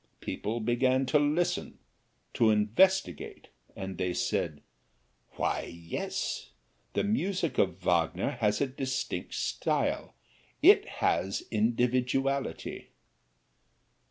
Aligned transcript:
People 0.19 0.59
began 0.61 1.05
to 1.05 1.19
listen, 1.19 1.77
to 2.33 2.49
investigate, 2.49 3.49
and 3.75 3.99
they 3.99 4.15
said, 4.15 4.61
"Why, 5.33 5.61
yes, 5.71 6.49
the 6.93 7.03
music 7.03 7.59
of 7.59 7.77
Wagner 7.83 8.31
has 8.31 8.59
a 8.61 8.65
distinct 8.65 9.35
style 9.35 10.15
it 10.63 10.87
has 10.87 11.41
individuality." 11.51 12.87